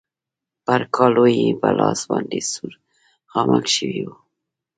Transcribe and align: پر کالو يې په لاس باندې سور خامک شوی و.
پر 0.65 0.81
کالو 0.95 1.25
يې 1.37 1.47
په 1.61 1.69
لاس 1.77 1.99
باندې 2.09 2.39
سور 2.51 2.73
خامک 3.31 3.65
شوی 3.75 4.01
و. 4.07 4.09